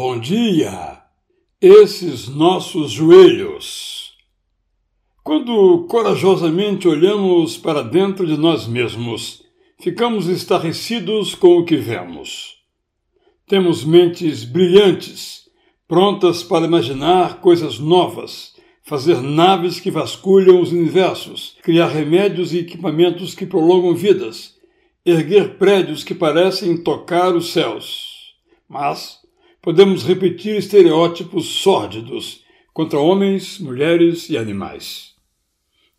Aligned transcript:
Bom 0.00 0.16
dia! 0.16 1.02
Esses 1.60 2.28
nossos 2.28 2.92
joelhos. 2.92 4.12
Quando 5.24 5.88
corajosamente 5.88 6.86
olhamos 6.86 7.56
para 7.56 7.82
dentro 7.82 8.24
de 8.24 8.36
nós 8.36 8.68
mesmos, 8.68 9.42
ficamos 9.80 10.28
estarrecidos 10.28 11.34
com 11.34 11.58
o 11.58 11.64
que 11.64 11.74
vemos. 11.74 12.58
Temos 13.48 13.82
mentes 13.82 14.44
brilhantes, 14.44 15.50
prontas 15.88 16.44
para 16.44 16.66
imaginar 16.66 17.40
coisas 17.40 17.80
novas, 17.80 18.54
fazer 18.84 19.20
naves 19.20 19.80
que 19.80 19.90
vasculham 19.90 20.60
os 20.60 20.70
universos, 20.70 21.56
criar 21.60 21.88
remédios 21.88 22.52
e 22.52 22.58
equipamentos 22.60 23.34
que 23.34 23.44
prolongam 23.44 23.96
vidas, 23.96 24.54
erguer 25.04 25.58
prédios 25.58 26.04
que 26.04 26.14
parecem 26.14 26.76
tocar 26.76 27.34
os 27.34 27.50
céus. 27.50 28.36
Mas 28.68 29.26
podemos 29.68 30.02
repetir 30.02 30.56
estereótipos 30.56 31.44
sórdidos 31.44 32.42
contra 32.72 32.98
homens, 32.98 33.58
mulheres 33.58 34.30
e 34.30 34.38
animais. 34.38 35.10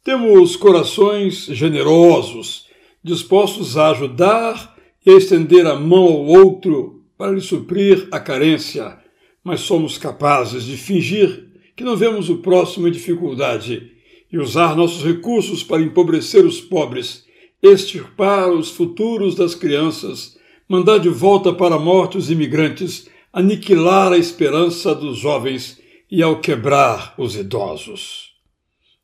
Temos 0.04 0.56
corações 0.56 1.46
generosos, 1.46 2.66
dispostos 3.04 3.78
a 3.78 3.92
ajudar 3.92 4.76
e 5.06 5.12
a 5.12 5.14
estender 5.14 5.68
a 5.68 5.76
mão 5.76 6.06
ao 6.06 6.26
outro 6.26 7.04
para 7.16 7.32
lhe 7.32 7.42
suprir 7.42 8.08
a 8.12 8.20
carência, 8.20 8.98
mas 9.44 9.60
somos 9.60 10.00
capazes 10.00 10.64
de 10.64 10.76
fingir 10.76 11.52
que 11.76 11.84
não 11.84 11.96
vemos 11.96 12.28
o 12.28 12.38
próximo 12.38 12.88
em 12.88 12.92
dificuldade 12.92 13.92
e 14.32 14.40
usar 14.40 14.76
nossos 14.76 15.06
recursos 15.06 15.64
para 15.64 15.84
empobrecer 15.84 16.44
os 16.44 16.60
pobres, 16.60 17.24
extirpar 17.62 18.50
os 18.50 18.72
futuros 18.72 19.36
das 19.36 19.54
crianças, 19.54 20.40
mandar 20.68 20.98
de 20.98 21.10
volta 21.10 21.54
para 21.54 21.76
a 21.76 21.80
morte 21.80 22.18
os 22.18 22.32
imigrantes, 22.32 23.08
aniquilar 23.32 24.12
a 24.12 24.18
esperança 24.18 24.94
dos 24.94 25.18
jovens 25.18 25.80
e 26.10 26.24
ao 26.24 26.40
quebrar 26.40 27.14
os 27.18 27.36
idosos. 27.36 28.34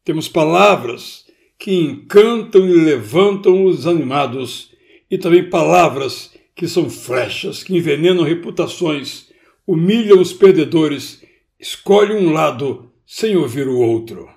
Temos 0.03 0.27
palavras 0.27 1.25
que 1.57 1.73
encantam 1.73 2.67
e 2.67 2.73
levantam 2.73 3.65
os 3.65 3.87
animados, 3.87 4.71
e 5.09 5.17
também 5.17 5.49
palavras 5.49 6.33
que 6.55 6.67
são 6.67 6.89
flechas, 6.89 7.63
que 7.63 7.75
envenenam 7.75 8.23
reputações, 8.23 9.29
humilham 9.65 10.19
os 10.19 10.33
perdedores, 10.33 11.23
escolhem 11.59 12.17
um 12.17 12.31
lado 12.31 12.91
sem 13.05 13.35
ouvir 13.35 13.67
o 13.67 13.79
outro. 13.79 14.29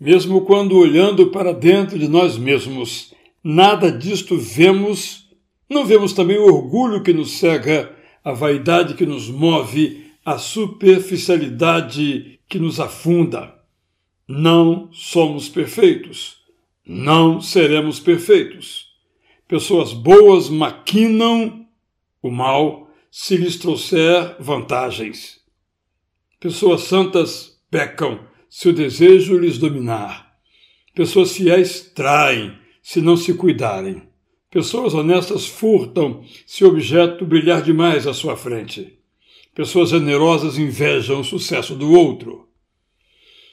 Mesmo 0.00 0.42
quando 0.42 0.78
olhando 0.78 1.28
para 1.28 1.52
dentro 1.52 1.98
de 1.98 2.06
nós 2.06 2.36
mesmos, 2.36 3.12
nada 3.42 3.90
disto 3.90 4.36
vemos, 4.36 5.28
não 5.68 5.84
vemos 5.84 6.12
também 6.12 6.38
o 6.38 6.46
orgulho 6.46 7.02
que 7.02 7.12
nos 7.12 7.32
cega 7.32 7.94
a 8.24 8.32
vaidade 8.32 8.94
que 8.94 9.06
nos 9.06 9.28
move, 9.28 10.12
a 10.24 10.38
superficialidade 10.38 12.40
que 12.48 12.58
nos 12.58 12.80
afunda. 12.80 13.54
Não 14.26 14.90
somos 14.92 15.48
perfeitos. 15.48 16.38
Não 16.84 17.40
seremos 17.40 18.00
perfeitos. 18.00 18.86
Pessoas 19.46 19.92
boas 19.92 20.48
maquinam 20.48 21.66
o 22.22 22.30
mal 22.30 22.90
se 23.10 23.36
lhes 23.36 23.56
trouxer 23.56 24.36
vantagens. 24.38 25.38
Pessoas 26.40 26.82
santas 26.82 27.60
pecam 27.70 28.20
se 28.48 28.68
o 28.68 28.72
desejo 28.72 29.38
lhes 29.38 29.58
dominar. 29.58 30.36
Pessoas 30.94 31.36
fiéis 31.36 31.92
traem 31.94 32.56
se 32.82 33.00
não 33.00 33.16
se 33.16 33.34
cuidarem. 33.34 34.08
Pessoas 34.50 34.94
honestas 34.94 35.46
furtam 35.46 36.24
se 36.46 36.64
o 36.64 36.68
objeto 36.68 37.26
brilhar 37.26 37.60
demais 37.60 38.06
à 38.06 38.14
sua 38.14 38.34
frente. 38.34 38.98
Pessoas 39.54 39.90
generosas 39.90 40.56
invejam 40.56 41.20
o 41.20 41.24
sucesso 41.24 41.74
do 41.74 41.92
outro. 41.92 42.48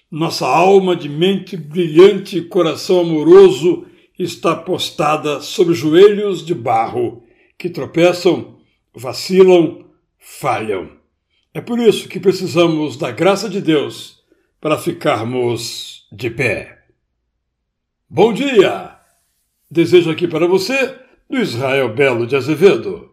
Nossa 0.09 0.47
alma 0.47 0.95
de 0.95 1.09
mente 1.09 1.57
brilhante 1.57 2.37
e 2.37 2.45
coração 2.45 3.01
amoroso 3.01 3.85
está 4.17 4.55
postada 4.55 5.41
sobre 5.41 5.73
joelhos 5.73 6.45
de 6.45 6.55
barro 6.55 7.23
que 7.57 7.69
tropeçam, 7.69 8.59
vacilam, 8.93 9.85
falham. 10.17 10.91
É 11.53 11.59
por 11.59 11.79
isso 11.79 12.07
que 12.07 12.19
precisamos 12.21 12.95
da 12.95 13.11
graça 13.11 13.49
de 13.49 13.59
Deus 13.59 14.23
para 14.61 14.77
ficarmos 14.77 16.07
de 16.09 16.29
pé. 16.29 16.85
Bom 18.09 18.31
dia! 18.31 18.94
Desejo 19.75 20.09
aqui 20.09 20.25
para 20.25 20.47
você 20.47 20.95
do 21.29 21.37
Israel 21.37 21.93
Belo 21.93 22.25
de 22.25 22.33
Azevedo. 22.33 23.03